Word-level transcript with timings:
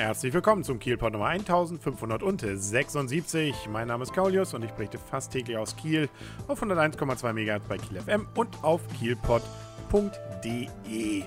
Herzlich 0.00 0.32
willkommen 0.32 0.64
zum 0.64 0.78
Kielpot 0.78 1.12
Nummer 1.12 1.26
1576. 1.26 3.68
Mein 3.70 3.88
Name 3.88 4.02
ist 4.02 4.14
Kaulius 4.14 4.54
und 4.54 4.64
ich 4.64 4.70
berichte 4.70 4.96
fast 4.96 5.30
täglich 5.30 5.58
aus 5.58 5.76
Kiel 5.76 6.08
auf 6.48 6.62
101,2 6.62 7.34
MHz 7.34 7.68
bei 7.68 7.76
Kiel 7.76 8.00
FM 8.00 8.26
und 8.34 8.64
auf 8.64 8.80
kielpot.de. 9.90 11.24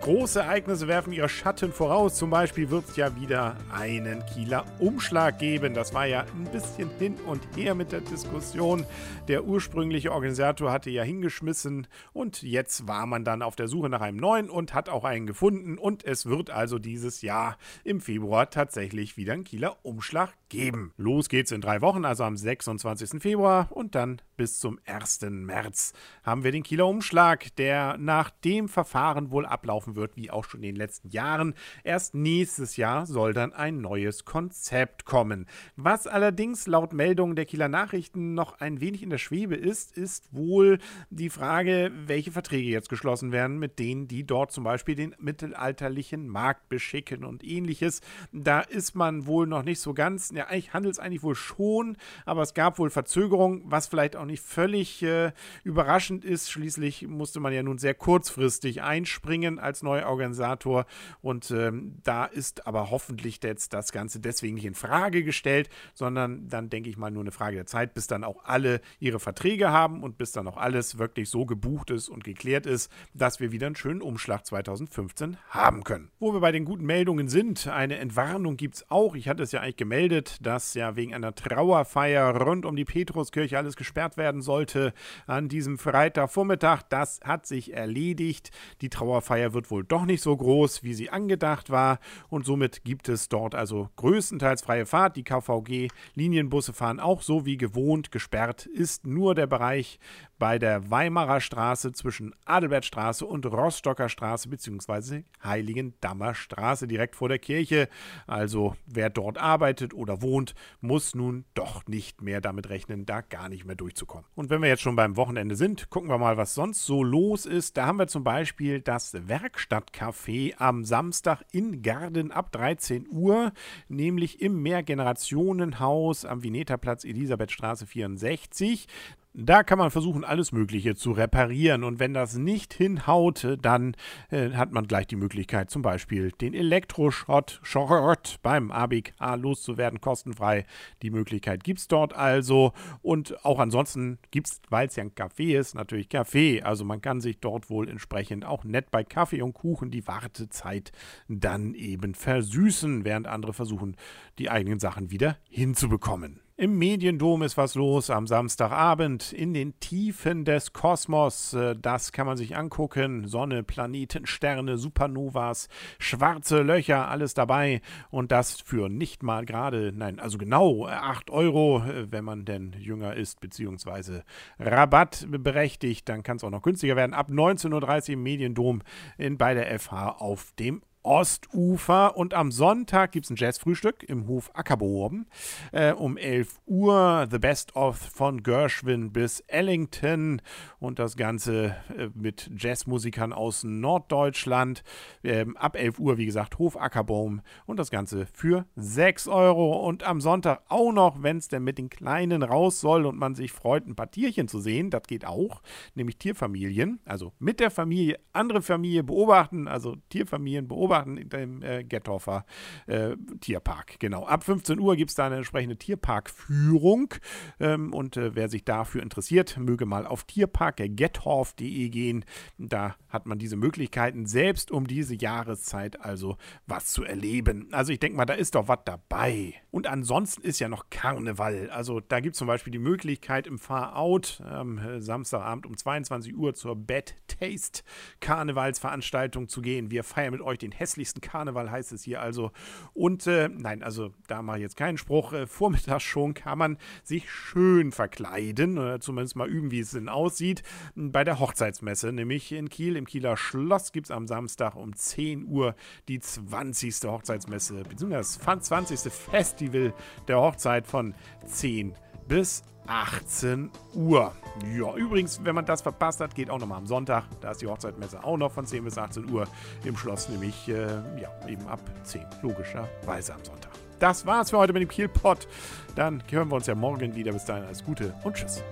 Große 0.00 0.40
Ereignisse 0.40 0.88
werfen 0.88 1.12
ihre 1.12 1.28
Schatten 1.28 1.72
voraus. 1.72 2.16
Zum 2.16 2.28
Beispiel 2.28 2.70
wird 2.70 2.88
es 2.88 2.96
ja 2.96 3.14
wieder 3.14 3.56
einen 3.72 4.26
Kieler 4.26 4.64
Umschlag 4.80 5.38
geben. 5.38 5.74
Das 5.74 5.94
war 5.94 6.06
ja 6.06 6.22
ein 6.22 6.50
bisschen 6.50 6.90
hin 6.98 7.14
und 7.26 7.40
her 7.54 7.76
mit 7.76 7.92
der 7.92 8.00
Diskussion. 8.00 8.84
Der 9.28 9.44
ursprüngliche 9.44 10.10
Organisator 10.10 10.72
hatte 10.72 10.90
ja 10.90 11.04
hingeschmissen 11.04 11.86
und 12.12 12.42
jetzt 12.42 12.88
war 12.88 13.06
man 13.06 13.24
dann 13.24 13.42
auf 13.42 13.54
der 13.54 13.68
Suche 13.68 13.88
nach 13.88 14.00
einem 14.00 14.18
neuen 14.18 14.50
und 14.50 14.74
hat 14.74 14.88
auch 14.88 15.04
einen 15.04 15.28
gefunden. 15.28 15.78
Und 15.78 16.04
es 16.04 16.26
wird 16.26 16.50
also 16.50 16.80
dieses 16.80 17.22
Jahr 17.22 17.56
im 17.84 18.00
Februar 18.00 18.50
tatsächlich 18.50 19.16
wieder 19.16 19.34
einen 19.34 19.44
Kieler 19.44 19.76
Umschlag 19.82 20.34
geben. 20.48 20.92
Los 20.96 21.28
geht's 21.28 21.52
in 21.52 21.60
drei 21.60 21.80
Wochen, 21.80 22.04
also 22.04 22.24
am 22.24 22.36
26. 22.36 23.22
Februar 23.22 23.68
und 23.70 23.94
dann 23.94 24.20
bis 24.36 24.58
zum 24.58 24.80
1. 24.84 25.20
März 25.30 25.92
haben 26.24 26.42
wir 26.42 26.50
den 26.50 26.64
Kieler 26.64 26.86
Umschlag, 26.86 27.54
der 27.56 27.89
nach 27.98 28.30
dem 28.30 28.68
Verfahren 28.68 29.30
wohl 29.30 29.46
ab 29.46 29.60
ablaufen 29.60 29.94
wird, 29.94 30.16
wie 30.16 30.30
auch 30.30 30.44
schon 30.44 30.60
in 30.60 30.70
den 30.70 30.76
letzten 30.76 31.10
Jahren. 31.10 31.54
Erst 31.84 32.14
nächstes 32.14 32.76
Jahr 32.76 33.04
soll 33.04 33.34
dann 33.34 33.52
ein 33.52 33.80
neues 33.80 34.24
Konzept 34.24 35.04
kommen. 35.04 35.46
Was 35.76 36.06
allerdings 36.06 36.66
laut 36.66 36.94
Meldungen 36.94 37.36
der 37.36 37.44
Kieler 37.44 37.68
Nachrichten 37.68 38.32
noch 38.34 38.58
ein 38.60 38.80
wenig 38.80 39.02
in 39.02 39.10
der 39.10 39.18
Schwebe 39.18 39.54
ist, 39.54 39.96
ist 39.96 40.32
wohl 40.32 40.78
die 41.10 41.28
Frage, 41.28 41.92
welche 42.06 42.32
Verträge 42.32 42.70
jetzt 42.70 42.88
geschlossen 42.88 43.32
werden 43.32 43.58
mit 43.58 43.78
denen, 43.78 44.08
die 44.08 44.24
dort 44.24 44.50
zum 44.50 44.64
Beispiel 44.64 44.94
den 44.94 45.14
mittelalterlichen 45.18 46.26
Markt 46.28 46.70
beschicken 46.70 47.24
und 47.24 47.44
ähnliches. 47.44 48.00
Da 48.32 48.60
ist 48.60 48.94
man 48.94 49.26
wohl 49.26 49.46
noch 49.46 49.62
nicht 49.62 49.80
so 49.80 49.92
ganz, 49.92 50.32
ja, 50.34 50.46
eigentlich 50.46 50.72
handelt 50.72 50.94
es 50.94 50.98
eigentlich 50.98 51.22
wohl 51.22 51.34
schon, 51.34 51.98
aber 52.24 52.42
es 52.42 52.54
gab 52.54 52.78
wohl 52.78 52.88
Verzögerungen, 52.88 53.62
was 53.66 53.88
vielleicht 53.88 54.16
auch 54.16 54.24
nicht 54.24 54.42
völlig 54.42 55.02
äh, 55.02 55.32
überraschend 55.64 56.24
ist. 56.24 56.50
Schließlich 56.50 57.06
musste 57.06 57.40
man 57.40 57.52
ja 57.52 57.62
nun 57.62 57.78
sehr 57.80 57.94
kurzfristig 57.94 58.82
einspringen 58.82 59.58
als 59.58 59.82
neuer 59.82 60.06
Organisator. 60.06 60.86
Und 61.22 61.50
ähm, 61.50 61.96
da 62.04 62.24
ist 62.24 62.66
aber 62.66 62.90
hoffentlich 62.90 63.40
jetzt 63.42 63.72
das 63.72 63.92
Ganze 63.92 64.20
deswegen 64.20 64.54
nicht 64.54 64.66
in 64.66 64.74
Frage 64.74 65.24
gestellt, 65.24 65.68
sondern 65.94 66.48
dann 66.48 66.70
denke 66.70 66.90
ich 66.90 66.96
mal 66.96 67.10
nur 67.10 67.22
eine 67.22 67.32
Frage 67.32 67.56
der 67.56 67.66
Zeit, 67.66 67.94
bis 67.94 68.06
dann 68.06 68.24
auch 68.24 68.44
alle 68.44 68.80
ihre 68.98 69.20
Verträge 69.20 69.70
haben 69.70 70.02
und 70.02 70.18
bis 70.18 70.32
dann 70.32 70.46
auch 70.46 70.56
alles 70.56 70.98
wirklich 70.98 71.30
so 71.30 71.46
gebucht 71.46 71.90
ist 71.90 72.08
und 72.08 72.24
geklärt 72.24 72.66
ist, 72.66 72.90
dass 73.14 73.40
wir 73.40 73.52
wieder 73.52 73.66
einen 73.66 73.76
schönen 73.76 74.02
Umschlag 74.02 74.46
2015 74.46 75.36
haben 75.48 75.84
können. 75.84 76.10
Wo 76.18 76.32
wir 76.32 76.40
bei 76.40 76.52
den 76.52 76.64
guten 76.64 76.84
Meldungen 76.84 77.28
sind, 77.28 77.66
eine 77.68 77.98
Entwarnung 77.98 78.56
gibt 78.56 78.76
es 78.76 78.90
auch. 78.90 79.14
Ich 79.14 79.28
hatte 79.28 79.42
es 79.42 79.52
ja 79.52 79.60
eigentlich 79.60 79.76
gemeldet, 79.76 80.38
dass 80.40 80.74
ja 80.74 80.96
wegen 80.96 81.14
einer 81.14 81.34
Trauerfeier 81.34 82.36
rund 82.36 82.66
um 82.66 82.76
die 82.76 82.84
Petruskirche 82.84 83.58
alles 83.58 83.76
gesperrt 83.76 84.16
werden 84.16 84.42
sollte 84.42 84.92
an 85.26 85.48
diesem 85.48 85.78
Freitagvormittag. 85.78 86.82
Das 86.88 87.20
hat 87.22 87.46
sich 87.46 87.69
erledigt. 87.72 88.50
Die 88.80 88.90
Trauerfeier 88.90 89.40
Feier 89.40 89.54
wird 89.54 89.70
wohl 89.70 89.84
doch 89.84 90.04
nicht 90.04 90.22
so 90.22 90.36
groß, 90.36 90.82
wie 90.82 90.92
sie 90.92 91.10
angedacht 91.10 91.70
war 91.70 91.98
und 92.28 92.44
somit 92.44 92.84
gibt 92.84 93.08
es 93.08 93.28
dort 93.28 93.54
also 93.54 93.88
größtenteils 93.96 94.62
freie 94.62 94.86
Fahrt. 94.86 95.16
Die 95.16 95.24
KVG-Linienbusse 95.24 96.72
fahren 96.72 97.00
auch 97.00 97.22
so 97.22 97.46
wie 97.46 97.56
gewohnt. 97.56 98.10
Gesperrt 98.10 98.66
ist 98.66 99.06
nur 99.06 99.34
der 99.34 99.46
Bereich 99.46 99.98
bei 100.40 100.58
der 100.58 100.90
Weimarer 100.90 101.40
Straße 101.40 101.92
zwischen 101.92 102.34
Adelbertstraße 102.46 103.26
und 103.26 103.46
Rostocker 103.46 104.08
Straße 104.08 104.48
bzw. 104.48 105.22
Heiligendammer 105.44 106.34
Straße 106.34 106.88
direkt 106.88 107.14
vor 107.14 107.28
der 107.28 107.38
Kirche. 107.38 107.88
Also 108.26 108.74
wer 108.86 109.10
dort 109.10 109.38
arbeitet 109.38 109.94
oder 109.94 110.22
wohnt, 110.22 110.54
muss 110.80 111.14
nun 111.14 111.44
doch 111.54 111.86
nicht 111.86 112.22
mehr 112.22 112.40
damit 112.40 112.70
rechnen, 112.70 113.06
da 113.06 113.20
gar 113.20 113.48
nicht 113.50 113.66
mehr 113.66 113.76
durchzukommen. 113.76 114.24
Und 114.34 114.48
wenn 114.48 114.62
wir 114.62 114.68
jetzt 114.70 114.82
schon 114.82 114.96
beim 114.96 115.16
Wochenende 115.16 115.56
sind, 115.56 115.90
gucken 115.90 116.08
wir 116.08 116.18
mal, 116.18 116.38
was 116.38 116.54
sonst 116.54 116.84
so 116.86 117.04
los 117.04 117.44
ist. 117.44 117.59
Da 117.76 117.86
haben 117.86 117.98
wir 117.98 118.06
zum 118.06 118.24
Beispiel 118.24 118.80
das 118.80 119.12
Werkstattcafé 119.12 120.54
am 120.56 120.84
Samstag 120.84 121.42
in 121.52 121.82
Garden 121.82 122.32
ab 122.32 122.50
13 122.52 123.06
Uhr, 123.10 123.52
nämlich 123.88 124.40
im 124.40 124.62
Mehrgenerationenhaus 124.62 126.24
am 126.24 126.42
Vineterplatz 126.42 127.04
Elisabethstraße 127.04 127.86
64. 127.86 128.86
Da 129.32 129.62
kann 129.62 129.78
man 129.78 129.92
versuchen, 129.92 130.24
alles 130.24 130.50
Mögliche 130.50 130.96
zu 130.96 131.12
reparieren. 131.12 131.84
Und 131.84 132.00
wenn 132.00 132.12
das 132.12 132.36
nicht 132.36 132.74
hinhaut, 132.74 133.46
dann 133.62 133.94
äh, 134.30 134.50
hat 134.50 134.72
man 134.72 134.88
gleich 134.88 135.06
die 135.06 135.14
Möglichkeit, 135.14 135.70
zum 135.70 135.82
Beispiel 135.82 136.32
den 136.32 136.52
Elektroschrott 136.52 137.60
Schrott 137.62 138.38
beim 138.42 138.72
ABK 138.72 139.12
loszuwerden, 139.36 140.00
kostenfrei. 140.00 140.66
Die 141.02 141.10
Möglichkeit 141.10 141.62
gibt 141.62 141.78
es 141.78 141.86
dort 141.86 142.12
also. 142.12 142.72
Und 143.02 143.44
auch 143.44 143.60
ansonsten 143.60 144.18
gibt 144.32 144.48
es, 144.48 144.60
weil 144.68 144.88
es 144.88 144.96
ja 144.96 145.04
ein 145.04 145.14
Café 145.14 145.56
ist, 145.56 145.76
natürlich 145.76 146.08
Kaffee. 146.08 146.62
Also 146.62 146.84
man 146.84 147.00
kann 147.00 147.20
sich 147.20 147.38
dort 147.38 147.70
wohl 147.70 147.88
entsprechend 147.88 148.44
auch 148.44 148.64
nett 148.64 148.90
bei 148.90 149.04
Kaffee 149.04 149.42
und 149.42 149.52
Kuchen 149.52 149.92
die 149.92 150.08
Wartezeit 150.08 150.90
dann 151.28 151.74
eben 151.74 152.16
versüßen, 152.16 153.04
während 153.04 153.28
andere 153.28 153.52
versuchen, 153.52 153.96
die 154.40 154.50
eigenen 154.50 154.80
Sachen 154.80 155.12
wieder 155.12 155.36
hinzubekommen. 155.48 156.40
Im 156.60 156.76
Mediendom 156.76 157.40
ist 157.40 157.56
was 157.56 157.74
los 157.74 158.10
am 158.10 158.26
Samstagabend 158.26 159.32
in 159.32 159.54
den 159.54 159.80
Tiefen 159.80 160.44
des 160.44 160.74
Kosmos. 160.74 161.54
Äh, 161.54 161.74
das 161.74 162.12
kann 162.12 162.26
man 162.26 162.36
sich 162.36 162.54
angucken. 162.54 163.26
Sonne, 163.26 163.62
Planeten, 163.62 164.26
Sterne, 164.26 164.76
Supernovas, 164.76 165.68
schwarze 165.98 166.60
Löcher, 166.60 167.08
alles 167.08 167.32
dabei. 167.32 167.80
Und 168.10 168.30
das 168.30 168.60
für 168.60 168.90
nicht 168.90 169.22
mal 169.22 169.46
gerade, 169.46 169.90
nein, 169.96 170.20
also 170.20 170.36
genau 170.36 170.84
8 170.86 171.30
Euro, 171.30 171.78
äh, 171.78 172.12
wenn 172.12 172.24
man 172.24 172.44
denn 172.44 172.76
jünger 172.78 173.16
ist, 173.16 173.40
beziehungsweise 173.40 174.22
Rabatt 174.58 175.28
berechtigt. 175.30 176.10
Dann 176.10 176.22
kann 176.22 176.36
es 176.36 176.44
auch 176.44 176.50
noch 176.50 176.60
günstiger 176.60 176.94
werden. 176.94 177.14
Ab 177.14 177.30
19.30 177.30 177.72
Uhr 177.72 178.12
im 178.12 178.22
Mediendom 178.22 178.82
in, 179.16 179.38
bei 179.38 179.54
der 179.54 179.78
FH 179.78 180.10
auf 180.18 180.52
dem 180.58 180.82
Ostufer. 181.02 182.16
Und 182.16 182.34
am 182.34 182.52
Sonntag 182.52 183.12
gibt 183.12 183.26
es 183.26 183.30
ein 183.30 183.36
Jazzfrühstück 183.36 184.02
im 184.02 184.26
Hof 184.26 184.50
Ackerbohm 184.54 185.26
äh, 185.72 185.92
um 185.92 186.16
11 186.16 186.60
Uhr. 186.66 187.26
The 187.30 187.38
Best 187.38 187.74
of 187.76 187.96
von 187.96 188.42
Gershwin 188.42 189.12
bis 189.12 189.40
Ellington 189.46 190.42
und 190.78 190.98
das 190.98 191.16
Ganze 191.16 191.76
äh, 191.96 192.08
mit 192.14 192.50
Jazzmusikern 192.54 193.32
aus 193.32 193.64
Norddeutschland. 193.64 194.82
Ähm, 195.24 195.56
ab 195.56 195.76
11 195.76 195.98
Uhr, 195.98 196.18
wie 196.18 196.26
gesagt, 196.26 196.58
Hof 196.58 196.76
Ackerbohm 196.76 197.40
und 197.66 197.78
das 197.78 197.90
Ganze 197.90 198.26
für 198.26 198.66
6 198.76 199.28
Euro. 199.28 199.86
Und 199.86 200.02
am 200.02 200.20
Sonntag 200.20 200.62
auch 200.68 200.92
noch, 200.92 201.22
wenn 201.22 201.38
es 201.38 201.48
denn 201.48 201.64
mit 201.64 201.78
den 201.78 201.88
Kleinen 201.88 202.42
raus 202.42 202.80
soll 202.80 203.06
und 203.06 203.18
man 203.18 203.34
sich 203.34 203.52
freut, 203.52 203.86
ein 203.86 203.96
paar 203.96 204.10
Tierchen 204.10 204.48
zu 204.48 204.60
sehen. 204.60 204.90
Das 204.90 205.04
geht 205.04 205.24
auch, 205.24 205.62
nämlich 205.94 206.18
Tierfamilien. 206.18 207.00
Also 207.06 207.32
mit 207.38 207.58
der 207.60 207.70
Familie 207.70 208.18
andere 208.32 208.60
Familie 208.62 209.02
beobachten, 209.02 209.66
also 209.66 209.96
Tierfamilien 210.10 210.68
beobachten 210.68 210.89
beobachten 210.90 211.28
dem 211.28 211.62
äh, 211.62 211.84
Gettorfer 211.84 212.44
äh, 212.86 213.16
Tierpark. 213.40 214.00
Genau. 214.00 214.26
Ab 214.26 214.44
15 214.44 214.78
Uhr 214.80 214.96
gibt 214.96 215.10
es 215.10 215.16
da 215.16 215.26
eine 215.26 215.36
entsprechende 215.36 215.76
Tierparkführung. 215.76 217.14
Ähm, 217.60 217.94
und 217.94 218.16
äh, 218.16 218.34
wer 218.34 218.48
sich 218.48 218.64
dafür 218.64 219.02
interessiert, 219.02 219.56
möge 219.56 219.86
mal 219.86 220.06
auf 220.06 220.24
tierparkgettorf.de 220.24 221.88
gehen. 221.90 222.24
Da 222.58 222.96
hat 223.08 223.26
man 223.26 223.38
diese 223.38 223.56
Möglichkeiten, 223.56 224.26
selbst 224.26 224.70
um 224.70 224.86
diese 224.86 225.14
Jahreszeit 225.14 226.00
also 226.00 226.36
was 226.66 226.86
zu 226.86 227.04
erleben. 227.04 227.68
Also 227.72 227.92
ich 227.92 228.00
denke 228.00 228.16
mal, 228.16 228.26
da 228.26 228.34
ist 228.34 228.54
doch 228.54 228.68
was 228.68 228.80
dabei. 228.84 229.54
Und 229.70 229.86
ansonsten 229.86 230.42
ist 230.42 230.58
ja 230.58 230.68
noch 230.68 230.90
Karneval. 230.90 231.70
Also 231.70 232.00
da 232.00 232.20
gibt 232.20 232.34
es 232.34 232.38
zum 232.38 232.48
Beispiel 232.48 232.72
die 232.72 232.78
Möglichkeit 232.78 233.46
im 233.46 233.58
Far-Out 233.58 234.42
am 234.44 234.78
ähm, 234.78 235.00
Samstagabend 235.00 235.66
um 235.66 235.76
22 235.76 236.36
Uhr 236.36 236.54
zur 236.54 236.74
Bad 236.74 237.14
Taste 237.28 237.82
Karnevalsveranstaltung 238.20 239.48
zu 239.48 239.62
gehen. 239.62 239.90
Wir 239.90 240.02
feiern 240.02 240.32
mit 240.32 240.40
euch 240.40 240.58
den 240.58 240.72
hässlichsten 240.80 241.20
Karneval 241.20 241.70
heißt 241.70 241.92
es 241.92 242.02
hier 242.02 242.20
also. 242.20 242.50
Und 242.92 243.26
äh, 243.26 243.48
nein, 243.48 243.82
also 243.82 244.12
da 244.26 244.42
mache 244.42 244.58
ich 244.58 244.62
jetzt 244.62 244.76
keinen 244.76 244.98
Spruch. 244.98 245.32
Äh, 245.32 245.46
vormittags 245.46 246.02
schon 246.02 246.34
kann 246.34 246.58
man 246.58 246.78
sich 247.04 247.30
schön 247.30 247.92
verkleiden 247.92 248.78
oder 248.78 249.00
zumindest 249.00 249.36
mal 249.36 249.48
üben, 249.48 249.70
wie 249.70 249.80
es 249.80 249.92
denn 249.92 250.08
aussieht. 250.08 250.62
Bei 250.94 251.22
der 251.22 251.38
Hochzeitsmesse, 251.38 252.12
nämlich 252.12 252.50
in 252.52 252.68
Kiel, 252.68 252.96
im 252.96 253.06
Kieler 253.06 253.36
Schloss, 253.36 253.92
gibt 253.92 254.06
es 254.06 254.10
am 254.10 254.26
Samstag 254.26 254.74
um 254.74 254.96
10 254.96 255.46
Uhr 255.46 255.74
die 256.08 256.18
20. 256.18 257.04
Hochzeitsmesse, 257.04 257.82
beziehungsweise 257.84 258.38
das 258.40 258.64
20. 258.64 259.12
Festival 259.12 259.94
der 260.26 260.40
Hochzeit 260.40 260.86
von 260.86 261.14
10 261.46 261.94
bis 262.26 262.62
18 262.90 263.70
Uhr. 263.94 264.32
Ja, 264.76 264.94
übrigens, 264.96 265.42
wenn 265.44 265.54
man 265.54 265.64
das 265.64 265.80
verpasst 265.80 266.20
hat, 266.20 266.34
geht 266.34 266.50
auch 266.50 266.58
nochmal 266.58 266.78
am 266.78 266.86
Sonntag. 266.86 267.24
Da 267.40 267.52
ist 267.52 267.62
die 267.62 267.68
Hochzeitmesse 267.68 268.22
auch 268.24 268.36
noch 268.36 268.50
von 268.50 268.66
10 268.66 268.84
bis 268.84 268.98
18 268.98 269.30
Uhr 269.30 269.46
im 269.84 269.96
Schloss, 269.96 270.28
nämlich 270.28 270.68
äh, 270.68 270.86
ja, 271.20 271.30
eben 271.48 271.66
ab 271.68 271.80
10, 272.02 272.26
logischerweise 272.42 273.34
am 273.34 273.44
Sonntag. 273.44 273.70
Das 274.00 274.26
war's 274.26 274.50
für 274.50 274.58
heute 274.58 274.72
mit 274.72 274.82
dem 274.82 274.88
Kielpot. 274.88 275.46
Dann 275.94 276.22
hören 276.30 276.48
wir 276.48 276.56
uns 276.56 276.66
ja 276.66 276.74
morgen 276.74 277.14
wieder. 277.14 277.32
Bis 277.32 277.44
dahin 277.44 277.64
alles 277.64 277.84
Gute 277.84 278.14
und 278.24 278.34
Tschüss. 278.34 278.62